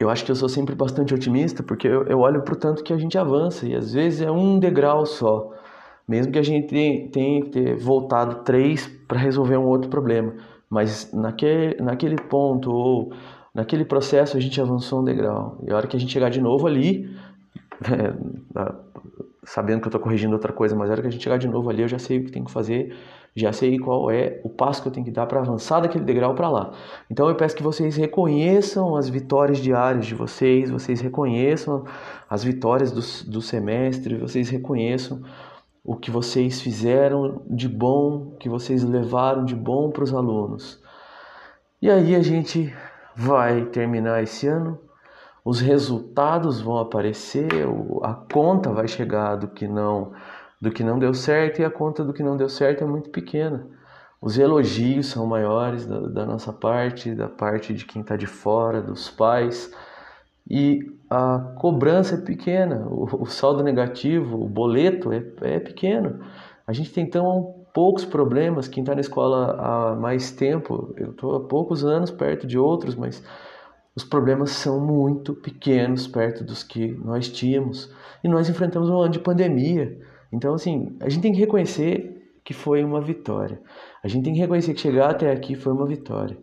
eu 0.01 0.09
acho 0.09 0.25
que 0.25 0.31
eu 0.31 0.35
sou 0.35 0.49
sempre 0.49 0.75
bastante 0.75 1.13
otimista 1.13 1.63
porque 1.63 1.87
eu, 1.87 2.05
eu 2.05 2.21
olho 2.21 2.43
para 2.43 2.55
o 2.55 2.57
tanto 2.57 2.83
que 2.83 2.93
a 2.93 2.97
gente 2.97 3.19
avança 3.19 3.69
e 3.69 3.77
às 3.77 3.93
vezes 3.93 4.23
é 4.23 4.31
um 4.31 4.59
degrau 4.59 5.05
só, 5.05 5.53
mesmo 6.09 6.33
que 6.33 6.39
a 6.39 6.43
gente 6.43 6.69
tenha 7.13 7.43
que 7.43 7.51
ter 7.51 7.77
voltado 7.77 8.43
três 8.43 8.89
para 9.07 9.21
resolver 9.21 9.59
um 9.59 9.67
outro 9.67 9.91
problema, 9.91 10.33
mas 10.71 11.13
naquele, 11.13 11.77
naquele 11.83 12.17
ponto 12.17 12.73
ou 12.73 13.13
naquele 13.55 13.85
processo 13.85 14.39
a 14.39 14.41
gente 14.41 14.59
avançou 14.59 15.03
um 15.03 15.05
degrau. 15.05 15.59
E 15.67 15.71
a 15.71 15.77
hora 15.77 15.87
que 15.87 15.97
a 15.97 16.01
gente 16.01 16.13
chegar 16.13 16.31
de 16.31 16.41
novo 16.41 16.67
ali, 16.67 17.15
é, 17.85 18.15
sabendo 19.45 19.81
que 19.81 19.87
eu 19.87 19.91
estou 19.91 20.01
corrigindo 20.01 20.33
outra 20.33 20.53
coisa, 20.53 20.75
mas 20.75 20.89
a 20.89 20.93
hora 20.93 21.03
que 21.03 21.09
a 21.09 21.11
gente 21.11 21.23
chegar 21.23 21.37
de 21.37 21.49
novo 21.49 21.69
ali, 21.69 21.83
eu 21.83 21.89
já 21.89 21.99
sei 21.99 22.21
o 22.21 22.25
que 22.25 22.33
tem 22.33 22.43
que 22.43 22.51
fazer, 22.51 22.97
já 23.35 23.53
sei 23.53 23.79
qual 23.79 24.11
é 24.11 24.41
o 24.43 24.49
passo 24.49 24.83
que 24.83 24.89
eu 24.89 24.93
tenho 24.93 25.07
que 25.07 25.13
dar 25.13 25.27
para 25.27 25.41
avançar 25.41 25.81
daquele 25.81 26.05
degrau 26.05 26.35
para 26.35 26.49
lá. 26.49 26.73
Então 27.11 27.29
eu 27.29 27.35
peço 27.35 27.55
que 27.55 27.63
vocês 27.63 27.97
reconheçam 27.97 28.97
as 28.97 29.09
vitórias 29.09 29.59
diárias 29.59 30.07
de 30.07 30.15
vocês, 30.15 30.71
vocês 30.71 31.01
reconheçam 31.01 31.85
as 32.29 32.43
vitórias 32.43 32.91
do, 32.91 33.31
do 33.31 33.41
semestre, 33.41 34.17
vocês 34.17 34.49
reconheçam 34.49 35.23
o 35.85 35.97
que 35.97 36.11
vocês 36.11 36.61
fizeram 36.61 37.43
de 37.49 37.69
bom, 37.69 38.37
que 38.39 38.49
vocês 38.49 38.83
levaram 38.83 39.45
de 39.45 39.55
bom 39.55 39.91
para 39.91 40.05
os 40.05 40.13
alunos. 40.13 40.81
E 41.81 41.91
aí 41.91 42.15
a 42.15 42.23
gente 42.23 42.73
vai 43.17 43.65
terminar 43.67 44.23
esse 44.23 44.47
ano, 44.47 44.79
os 45.45 45.61
resultados 45.61 46.61
vão 46.61 46.79
aparecer, 46.79 47.49
a 48.03 48.13
conta 48.13 48.71
vai 48.71 48.87
chegar 48.87 49.37
do 49.37 49.49
que 49.49 49.67
não 49.67 50.13
do 50.61 50.71
que 50.71 50.85
não 50.85 50.99
deu 50.99 51.15
certo 51.15 51.61
e 51.61 51.65
a 51.65 51.71
conta 51.71 52.05
do 52.05 52.13
que 52.13 52.23
não 52.23 52.37
deu 52.37 52.49
certo 52.49 52.85
é 52.85 52.87
muito 52.87 53.11
pequena. 53.11 53.67
Os 54.21 54.39
elogios 54.39 55.07
são 55.07 55.27
maiores 55.27 55.87
da, 55.87 56.01
da 56.01 56.27
nossa 56.27 56.53
parte, 56.53 57.15
da 57.15 57.29
parte 57.29 57.73
de 57.73 57.87
quem 57.87 58.03
está 58.03 58.17
de 58.17 58.27
fora, 58.27 58.83
dos 58.83 59.09
pais, 59.09 59.73
e 60.49 60.81
a 61.09 61.39
cobrança 61.59 62.17
é 62.17 62.21
pequena, 62.21 62.87
o, 62.87 63.23
o 63.23 63.27
saldo 63.27 63.63
negativo, 63.63 64.43
o 64.43 64.49
boleto 64.49 65.13
é, 65.13 65.25
é 65.43 65.61
pequeno. 65.61 66.21
A 66.67 66.73
gente 66.73 66.93
tem 66.93 67.09
tão 67.09 67.61
poucos 67.73 68.05
problemas. 68.05 68.69
Quem 68.69 68.83
está 68.83 68.95
na 68.95 69.01
escola 69.01 69.57
há 69.59 69.97
mais 69.97 70.31
tempo, 70.33 70.93
eu 70.97 71.13
estou 71.13 71.37
há 71.37 71.41
poucos 71.41 71.85
anos 71.85 72.11
perto 72.11 72.47
de 72.47 72.59
outros, 72.59 72.95
mas 72.95 73.23
os 73.95 74.05
problemas 74.05 74.51
são 74.51 74.81
muito 74.81 75.35
pequenos 75.35 76.07
perto 76.07 76.45
dos 76.45 76.63
que 76.63 76.93
nós 77.05 77.29
tínhamos. 77.29 77.93
E 78.23 78.29
nós 78.29 78.49
enfrentamos 78.49 78.91
um 78.91 79.01
ano 79.01 79.13
de 79.13 79.19
pandemia. 79.19 79.99
Então, 80.33 80.55
assim, 80.55 80.97
a 81.01 81.09
gente 81.09 81.23
tem 81.23 81.33
que 81.33 81.41
reconhecer 81.41 82.33
que 82.45 82.55
foi 82.55 82.83
uma 82.83 83.01
vitória. 83.01 83.61
A 84.03 84.09
gente 84.09 84.25
tem 84.25 84.33
que 84.33 84.41
reconhecer 84.41 84.75
que 84.75 84.81
chegar 84.81 85.11
até 85.11 85.31
aqui 85.31 85.55
foi 85.55 85.73
uma 85.73 85.87
vitória. 85.87 86.39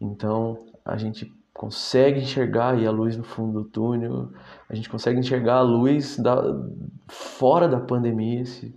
Então, 0.00 0.58
a 0.84 0.96
gente 0.96 1.32
consegue 1.52 2.20
enxergar 2.20 2.74
a 2.74 2.90
luz 2.90 3.16
no 3.16 3.22
fundo 3.22 3.62
do 3.62 3.68
túnel, 3.68 4.30
a 4.68 4.74
gente 4.74 4.88
consegue 4.88 5.20
enxergar 5.20 5.56
a 5.56 5.62
luz 5.62 6.16
da, 6.16 6.42
fora 7.06 7.68
da 7.68 7.78
pandemia, 7.78 8.44
se 8.46 8.74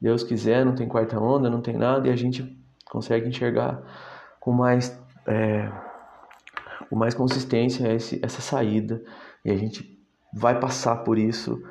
Deus 0.00 0.24
quiser, 0.24 0.64
não 0.64 0.74
tem 0.74 0.88
quarta 0.88 1.20
onda, 1.20 1.48
não 1.48 1.60
tem 1.60 1.76
nada, 1.76 2.08
e 2.08 2.10
a 2.10 2.16
gente 2.16 2.56
consegue 2.90 3.28
enxergar 3.28 3.80
com 4.40 4.52
mais, 4.52 5.00
é, 5.26 5.70
com 6.90 6.96
mais 6.96 7.14
consistência 7.14 7.92
esse, 7.92 8.18
essa 8.20 8.40
saída, 8.40 9.00
e 9.44 9.50
a 9.50 9.56
gente 9.56 9.96
vai 10.34 10.58
passar 10.58 10.96
por 11.04 11.18
isso 11.18 11.62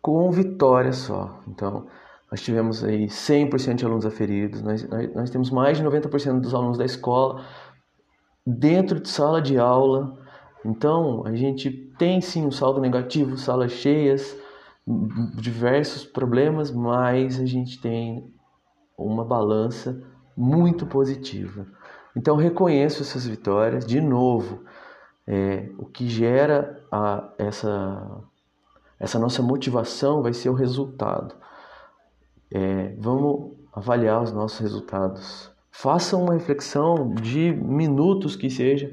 com 0.00 0.30
vitória 0.30 0.92
só. 0.92 1.40
Então, 1.48 1.86
nós 2.30 2.40
tivemos 2.40 2.84
aí 2.84 3.06
100% 3.06 3.74
de 3.74 3.84
alunos 3.84 4.06
aferidos, 4.06 4.62
nós, 4.62 4.88
nós, 5.14 5.30
temos 5.30 5.50
mais 5.50 5.78
de 5.78 5.84
90% 5.84 6.40
dos 6.40 6.54
alunos 6.54 6.78
da 6.78 6.84
escola 6.84 7.44
dentro 8.46 9.00
de 9.00 9.08
sala 9.08 9.42
de 9.42 9.58
aula. 9.58 10.16
Então, 10.64 11.24
a 11.26 11.34
gente 11.34 11.70
tem 11.98 12.20
sim 12.20 12.46
um 12.46 12.50
saldo 12.50 12.80
negativo, 12.80 13.36
salas 13.36 13.72
cheias, 13.72 14.36
diversos 15.34 16.04
problemas, 16.04 16.70
mas 16.70 17.40
a 17.40 17.46
gente 17.46 17.80
tem 17.80 18.32
uma 18.96 19.24
balança 19.24 20.00
muito 20.36 20.86
positiva. 20.86 21.66
Então, 22.16 22.36
reconheço 22.36 23.02
essas 23.02 23.26
vitórias. 23.26 23.84
De 23.86 24.00
novo, 24.00 24.64
é, 25.26 25.68
o 25.78 25.86
que 25.86 26.08
gera 26.08 26.82
a, 26.90 27.32
essa, 27.38 28.22
essa 29.00 29.18
nossa 29.18 29.42
motivação 29.42 30.22
vai 30.22 30.32
ser 30.32 30.50
o 30.50 30.54
resultado. 30.54 31.34
É, 32.52 32.94
vamos 32.98 33.52
avaliar 33.72 34.22
os 34.22 34.32
nossos 34.32 34.58
resultados 34.58 35.50
Façam 35.70 36.24
uma 36.24 36.34
reflexão 36.34 37.14
de 37.14 37.52
minutos 37.52 38.36
que 38.36 38.50
seja 38.50 38.92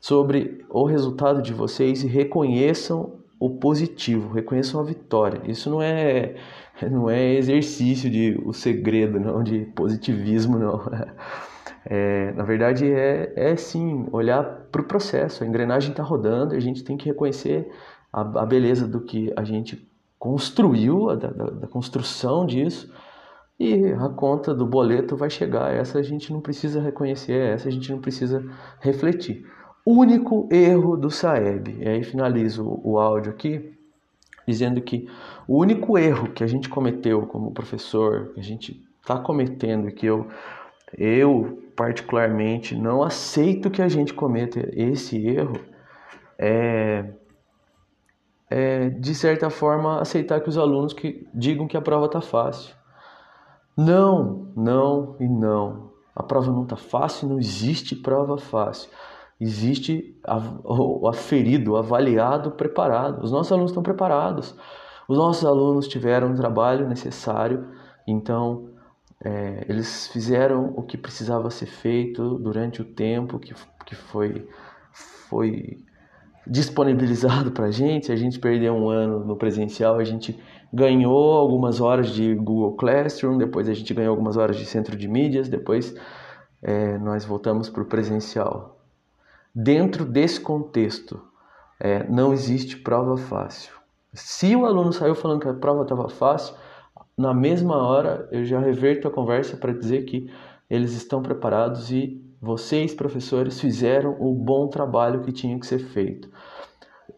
sobre 0.00 0.64
o 0.70 0.86
resultado 0.86 1.42
de 1.42 1.52
vocês 1.52 2.02
e 2.02 2.06
reconheçam 2.06 3.18
o 3.38 3.50
positivo, 3.50 4.32
reconheçam 4.32 4.80
a 4.80 4.84
vitória. 4.84 5.42
Isso 5.44 5.68
não 5.68 5.82
é 5.82 6.36
não 6.90 7.10
é 7.10 7.34
exercício 7.34 8.08
de 8.08 8.40
o 8.42 8.54
segredo, 8.54 9.20
não 9.20 9.42
de 9.42 9.66
positivismo, 9.74 10.58
não. 10.58 10.80
É, 11.86 12.32
na 12.32 12.44
verdade 12.44 12.90
é, 12.90 13.30
é 13.36 13.56
sim 13.56 14.06
olhar 14.10 14.42
para 14.72 14.80
o 14.80 14.84
processo. 14.84 15.44
A 15.44 15.46
engrenagem 15.46 15.90
está 15.90 16.02
rodando, 16.02 16.54
a 16.54 16.60
gente 16.60 16.82
tem 16.82 16.96
que 16.96 17.04
reconhecer 17.04 17.70
a, 18.14 18.42
a 18.42 18.46
beleza 18.46 18.86
do 18.86 19.00
que 19.00 19.32
a 19.36 19.42
gente 19.42 19.90
construiu, 20.18 21.14
da, 21.16 21.28
da, 21.28 21.44
da 21.50 21.66
construção 21.66 22.46
disso 22.46 22.92
e 23.58 23.92
a 23.92 24.08
conta 24.08 24.54
do 24.54 24.66
boleto 24.66 25.16
vai 25.16 25.28
chegar. 25.28 25.74
Essa 25.74 25.98
a 25.98 26.02
gente 26.02 26.32
não 26.32 26.40
precisa 26.40 26.80
reconhecer, 26.80 27.54
essa 27.54 27.68
a 27.68 27.72
gente 27.72 27.90
não 27.90 28.00
precisa 28.00 28.44
refletir. 28.80 29.44
Único 29.84 30.48
erro 30.50 30.96
do 30.96 31.10
Saeb. 31.10 31.76
E 31.78 31.88
aí 31.88 32.04
finalizo 32.04 32.80
o 32.82 32.98
áudio 32.98 33.32
aqui 33.32 33.72
dizendo 34.46 34.80
que 34.80 35.08
o 35.48 35.58
único 35.58 35.98
erro 35.98 36.30
que 36.30 36.44
a 36.44 36.46
gente 36.46 36.68
cometeu 36.68 37.26
como 37.26 37.52
professor, 37.52 38.32
que 38.34 38.40
a 38.40 38.42
gente 38.42 38.82
está 39.00 39.18
cometendo 39.18 39.88
e 39.88 39.92
que 39.92 40.06
eu, 40.06 40.26
eu 40.96 41.58
particularmente 41.76 42.74
não 42.76 43.02
aceito 43.02 43.70
que 43.70 43.82
a 43.82 43.88
gente 43.88 44.14
cometa 44.14 44.68
esse 44.72 45.26
erro 45.26 45.58
é, 46.38 47.04
é 48.50 48.90
de 48.90 49.14
certa 49.14 49.50
forma 49.50 50.00
aceitar 50.00 50.40
que 50.40 50.48
os 50.48 50.58
alunos 50.58 50.92
que 50.92 51.26
digam 51.34 51.66
que 51.66 51.76
a 51.76 51.82
prova 51.82 52.06
está 52.06 52.20
fácil. 52.20 52.74
Não, 53.76 54.52
não 54.56 55.16
e 55.18 55.28
não. 55.28 55.92
A 56.14 56.22
prova 56.22 56.52
não 56.52 56.62
está 56.62 56.76
fácil, 56.76 57.28
não 57.28 57.38
existe 57.38 57.96
prova 57.96 58.38
fácil. 58.38 58.90
Existe 59.40 60.16
o 60.64 61.08
aferido, 61.08 61.72
o 61.72 61.76
avaliado, 61.76 62.52
preparado. 62.52 63.22
Os 63.22 63.32
nossos 63.32 63.50
alunos 63.50 63.72
estão 63.72 63.82
preparados. 63.82 64.54
Os 65.08 65.18
nossos 65.18 65.44
alunos 65.44 65.88
tiveram 65.88 66.32
o 66.32 66.36
trabalho 66.36 66.88
necessário, 66.88 67.68
então 68.06 68.70
é, 69.22 69.66
eles 69.68 70.08
fizeram 70.08 70.72
o 70.76 70.82
que 70.82 70.96
precisava 70.96 71.50
ser 71.50 71.66
feito 71.66 72.38
durante 72.38 72.80
o 72.80 72.84
tempo 72.84 73.38
que, 73.38 73.54
que 73.84 73.94
foi, 73.94 74.48
foi 75.28 75.84
disponibilizado 76.46 77.50
para 77.52 77.66
a 77.66 77.70
gente. 77.70 78.12
A 78.12 78.16
gente 78.16 78.38
perdeu 78.38 78.74
um 78.74 78.88
ano 78.88 79.24
no 79.24 79.36
presencial, 79.36 79.98
a 79.98 80.04
gente 80.04 80.38
ganhou 80.72 81.32
algumas 81.32 81.80
horas 81.80 82.10
de 82.10 82.34
Google 82.34 82.76
Classroom, 82.76 83.38
depois 83.38 83.68
a 83.68 83.74
gente 83.74 83.92
ganhou 83.94 84.10
algumas 84.10 84.36
horas 84.36 84.56
de 84.56 84.66
centro 84.66 84.96
de 84.96 85.06
mídias, 85.06 85.48
depois 85.48 85.94
é, 86.62 86.98
nós 86.98 87.24
voltamos 87.24 87.68
para 87.68 87.82
o 87.82 87.86
presencial. 87.86 88.80
Dentro 89.54 90.04
desse 90.04 90.40
contexto, 90.40 91.22
é, 91.78 92.08
não 92.08 92.32
existe 92.32 92.76
prova 92.76 93.16
fácil. 93.16 93.72
Se 94.12 94.54
o 94.56 94.64
aluno 94.64 94.92
saiu 94.92 95.14
falando 95.14 95.40
que 95.40 95.48
a 95.48 95.54
prova 95.54 95.82
estava 95.82 96.08
fácil, 96.08 96.54
na 97.16 97.34
mesma 97.34 97.76
hora 97.76 98.28
eu 98.32 98.44
já 98.44 98.58
reverto 98.58 99.06
a 99.06 99.10
conversa 99.10 99.56
para 99.56 99.72
dizer 99.72 100.04
que 100.04 100.30
eles 100.68 100.92
estão 100.92 101.22
preparados 101.22 101.90
e 101.90 102.23
vocês, 102.44 102.94
professores, 102.94 103.60
fizeram 103.60 104.16
o 104.20 104.34
bom 104.34 104.68
trabalho 104.68 105.22
que 105.22 105.32
tinha 105.32 105.58
que 105.58 105.66
ser 105.66 105.78
feito. 105.78 106.28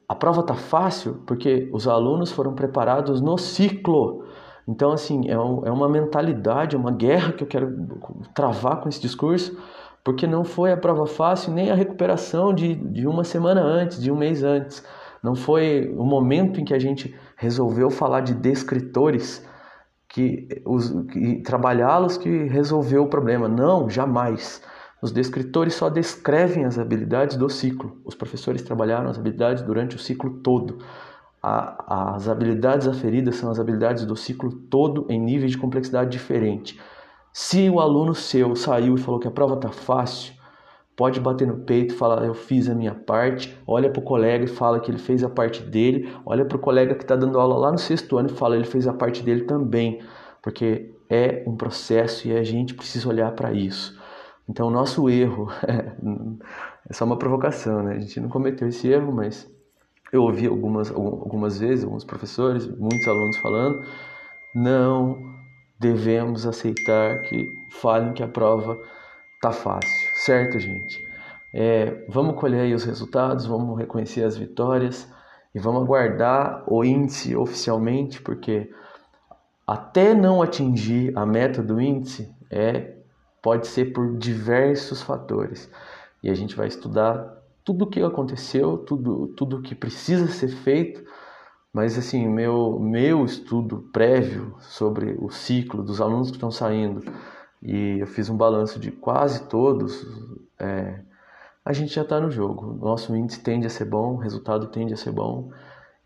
A 0.08 0.14
prova 0.14 0.42
tá 0.42 0.54
fácil 0.54 1.22
porque 1.26 1.68
os 1.72 1.88
alunos 1.88 2.30
foram 2.30 2.54
preparados 2.54 3.20
no 3.20 3.36
ciclo. 3.36 4.24
Então, 4.66 4.92
assim, 4.92 5.28
é, 5.28 5.38
um, 5.38 5.66
é 5.66 5.70
uma 5.70 5.88
mentalidade, 5.88 6.76
uma 6.76 6.92
guerra 6.92 7.32
que 7.32 7.42
eu 7.42 7.48
quero 7.48 7.76
travar 8.34 8.80
com 8.80 8.88
esse 8.88 9.00
discurso, 9.00 9.58
porque 10.04 10.26
não 10.26 10.44
foi 10.44 10.72
a 10.72 10.76
prova 10.76 11.06
fácil 11.06 11.52
nem 11.52 11.70
a 11.70 11.74
recuperação 11.74 12.54
de, 12.54 12.74
de 12.74 13.06
uma 13.06 13.24
semana 13.24 13.60
antes, 13.60 14.00
de 14.00 14.10
um 14.10 14.16
mês 14.16 14.44
antes. 14.44 14.84
Não 15.22 15.34
foi 15.34 15.92
o 15.96 16.04
momento 16.04 16.60
em 16.60 16.64
que 16.64 16.74
a 16.74 16.78
gente 16.78 17.14
resolveu 17.36 17.90
falar 17.90 18.20
de 18.20 18.32
descritores 18.32 19.44
que, 20.08 20.48
que 21.12 21.42
trabalhá-los 21.42 22.16
que 22.16 22.44
resolveu 22.44 23.02
o 23.04 23.08
problema. 23.08 23.48
Não, 23.48 23.90
jamais. 23.90 24.62
Os 25.00 25.12
descritores 25.12 25.74
só 25.74 25.90
descrevem 25.90 26.64
as 26.64 26.78
habilidades 26.78 27.36
do 27.36 27.48
ciclo. 27.50 27.98
Os 28.04 28.14
professores 28.14 28.62
trabalharam 28.62 29.10
as 29.10 29.18
habilidades 29.18 29.62
durante 29.62 29.96
o 29.96 29.98
ciclo 29.98 30.30
todo. 30.42 30.78
A, 31.42 32.14
as 32.14 32.28
habilidades 32.28 32.88
aferidas 32.88 33.36
são 33.36 33.50
as 33.50 33.60
habilidades 33.60 34.04
do 34.04 34.16
ciclo 34.16 34.50
todo 34.50 35.06
em 35.08 35.20
níveis 35.20 35.52
de 35.52 35.58
complexidade 35.58 36.10
diferente. 36.10 36.80
Se 37.32 37.68
o 37.68 37.80
aluno 37.80 38.14
seu 38.14 38.56
saiu 38.56 38.94
e 38.94 38.98
falou 38.98 39.20
que 39.20 39.28
a 39.28 39.30
prova 39.30 39.54
está 39.54 39.68
fácil, 39.68 40.32
pode 40.96 41.20
bater 41.20 41.46
no 41.46 41.58
peito 41.58 41.94
e 41.94 41.96
falar: 41.96 42.24
Eu 42.24 42.32
fiz 42.32 42.66
a 42.68 42.74
minha 42.74 42.94
parte. 42.94 43.54
Olha 43.66 43.90
para 43.90 44.00
o 44.00 44.02
colega 44.02 44.44
e 44.44 44.48
fala 44.48 44.80
que 44.80 44.90
ele 44.90 44.98
fez 44.98 45.22
a 45.22 45.28
parte 45.28 45.62
dele. 45.62 46.10
Olha 46.24 46.46
para 46.46 46.56
o 46.56 46.60
colega 46.60 46.94
que 46.94 47.04
está 47.04 47.14
dando 47.14 47.38
aula 47.38 47.56
lá 47.58 47.70
no 47.70 47.78
sexto 47.78 48.16
ano 48.16 48.30
e 48.30 48.32
fala: 48.32 48.56
Ele 48.56 48.64
fez 48.64 48.88
a 48.88 48.94
parte 48.94 49.22
dele 49.22 49.42
também. 49.42 50.00
Porque 50.40 50.90
é 51.10 51.44
um 51.46 51.54
processo 51.54 52.26
e 52.26 52.34
a 52.34 52.42
gente 52.42 52.72
precisa 52.72 53.06
olhar 53.08 53.30
para 53.32 53.52
isso. 53.52 53.96
Então, 54.48 54.68
o 54.68 54.70
nosso 54.70 55.08
erro 55.10 55.48
é 56.88 56.92
só 56.92 57.04
uma 57.04 57.18
provocação, 57.18 57.82
né? 57.82 57.96
A 57.96 57.98
gente 57.98 58.20
não 58.20 58.28
cometeu 58.28 58.68
esse 58.68 58.88
erro, 58.88 59.12
mas 59.12 59.50
eu 60.12 60.22
ouvi 60.22 60.46
algumas, 60.46 60.90
algumas 60.90 61.58
vezes, 61.58 61.84
alguns 61.84 62.04
professores, 62.04 62.66
muitos 62.66 63.06
alunos 63.08 63.36
falando, 63.38 63.84
não 64.54 65.18
devemos 65.78 66.46
aceitar 66.46 67.20
que 67.22 67.46
falem 67.72 68.12
que 68.12 68.22
a 68.22 68.28
prova 68.28 68.78
tá 69.40 69.52
fácil, 69.52 70.08
certo, 70.14 70.58
gente? 70.58 71.04
É, 71.52 72.04
vamos 72.08 72.38
colher 72.38 72.62
aí 72.62 72.74
os 72.74 72.84
resultados, 72.84 73.46
vamos 73.46 73.78
reconhecer 73.78 74.22
as 74.24 74.36
vitórias 74.36 75.08
e 75.54 75.58
vamos 75.58 75.82
aguardar 75.82 76.64
o 76.66 76.84
índice 76.84 77.34
oficialmente, 77.34 78.20
porque 78.20 78.70
até 79.66 80.14
não 80.14 80.42
atingir 80.42 81.16
a 81.16 81.26
meta 81.26 81.62
do 81.62 81.80
índice 81.80 82.34
é 82.50 82.95
pode 83.46 83.68
ser 83.68 83.92
por 83.92 84.16
diversos 84.16 85.02
fatores. 85.02 85.70
E 86.20 86.28
a 86.28 86.34
gente 86.34 86.56
vai 86.56 86.66
estudar 86.66 87.40
tudo 87.64 87.84
o 87.84 87.86
que 87.86 88.02
aconteceu, 88.02 88.76
tudo 88.76 89.28
tudo 89.36 89.62
que 89.62 89.72
precisa 89.72 90.26
ser 90.26 90.48
feito, 90.48 91.04
mas 91.72 91.96
assim, 91.96 92.26
meu 92.26 92.80
meu 92.80 93.24
estudo 93.24 93.88
prévio 93.92 94.56
sobre 94.58 95.16
o 95.20 95.30
ciclo 95.30 95.84
dos 95.84 96.00
alunos 96.00 96.30
que 96.30 96.36
estão 96.36 96.50
saindo 96.50 97.04
e 97.62 98.00
eu 98.00 98.06
fiz 98.08 98.28
um 98.28 98.36
balanço 98.36 98.80
de 98.80 98.90
quase 98.90 99.44
todos, 99.48 100.04
é, 100.58 100.98
a 101.64 101.72
gente 101.72 101.94
já 101.94 102.02
está 102.02 102.20
no 102.20 102.32
jogo. 102.32 102.74
Nosso 102.74 103.14
índice 103.14 103.38
tende 103.44 103.64
a 103.68 103.70
ser 103.70 103.84
bom, 103.84 104.14
o 104.14 104.16
resultado 104.16 104.66
tende 104.66 104.92
a 104.92 104.96
ser 104.96 105.12
bom 105.12 105.52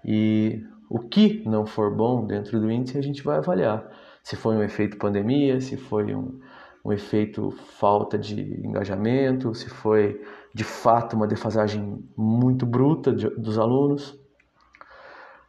e 0.04 0.62
o 0.90 0.98
que 0.98 1.42
não 1.48 1.64
for 1.64 1.90
bom 1.90 2.26
dentro 2.26 2.60
do 2.60 2.70
índice 2.70 2.98
a 2.98 3.02
gente 3.02 3.22
vai 3.22 3.38
avaliar. 3.38 3.82
Se 4.22 4.36
foi 4.36 4.56
um 4.56 4.62
efeito 4.62 4.98
pandemia, 4.98 5.58
se 5.58 5.78
foi 5.78 6.14
um, 6.14 6.38
um 6.84 6.92
efeito 6.92 7.50
falta 7.78 8.18
de 8.18 8.40
engajamento, 8.66 9.54
se 9.54 9.68
foi 9.68 10.20
de 10.54 10.64
fato 10.64 11.14
uma 11.14 11.26
defasagem 11.26 12.02
muito 12.16 12.64
bruta 12.66 13.12
de, 13.12 13.28
dos 13.30 13.58
alunos. 13.58 14.18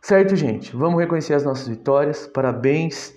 Certo, 0.01 0.35
gente? 0.35 0.75
Vamos 0.75 0.99
reconhecer 0.99 1.33
as 1.33 1.43
nossas 1.43 1.67
vitórias. 1.67 2.27
Parabéns 2.27 3.15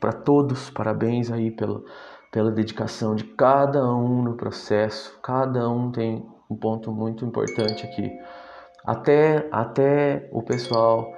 para 0.00 0.12
todos, 0.12 0.68
parabéns 0.68 1.30
aí 1.30 1.50
pela, 1.50 1.82
pela 2.30 2.50
dedicação 2.50 3.14
de 3.14 3.24
cada 3.24 3.82
um 3.94 4.22
no 4.22 4.34
processo. 4.34 5.18
Cada 5.22 5.68
um 5.68 5.90
tem 5.90 6.26
um 6.50 6.56
ponto 6.56 6.92
muito 6.92 7.24
importante 7.24 7.86
aqui. 7.86 8.10
Até, 8.84 9.48
até 9.52 10.28
o 10.32 10.42
pessoal 10.42 11.14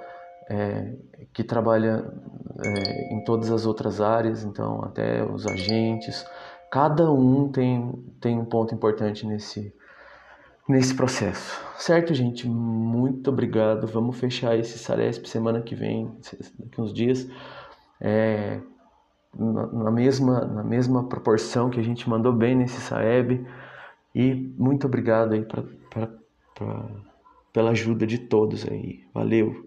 é, 0.49 0.93
que 1.33 1.43
trabalha 1.43 2.05
é, 2.63 3.13
em 3.13 3.23
todas 3.23 3.51
as 3.51 3.65
outras 3.65 3.99
áreas, 3.99 4.43
então 4.43 4.83
até 4.83 5.23
os 5.23 5.45
agentes, 5.45 6.25
cada 6.71 7.11
um 7.11 7.49
tem, 7.49 7.91
tem 8.21 8.37
um 8.37 8.45
ponto 8.45 8.73
importante 8.73 9.25
nesse, 9.25 9.73
nesse 10.67 10.93
processo. 10.93 11.61
Certo, 11.77 12.13
gente? 12.13 12.47
Muito 12.47 13.29
obrigado. 13.29 13.87
Vamos 13.87 14.17
fechar 14.17 14.57
esse 14.57 14.77
Saresp 14.77 15.25
semana 15.27 15.61
que 15.61 15.75
vem, 15.75 16.15
daqui 16.59 16.81
uns 16.81 16.93
dias, 16.93 17.27
é, 17.99 18.59
na, 19.37 19.67
na, 19.67 19.91
mesma, 19.91 20.45
na 20.45 20.63
mesma 20.63 21.03
proporção 21.07 21.69
que 21.69 21.79
a 21.79 21.83
gente 21.83 22.09
mandou 22.09 22.31
bem 22.31 22.55
nesse 22.55 22.79
Saeb. 22.79 23.45
E 24.13 24.33
muito 24.57 24.87
obrigado 24.87 25.33
aí 25.33 25.43
pra, 25.43 25.63
pra, 25.89 26.09
pra, 26.55 26.85
pela 27.51 27.71
ajuda 27.71 28.07
de 28.07 28.17
todos 28.17 28.65
aí. 28.65 29.03
Valeu! 29.13 29.64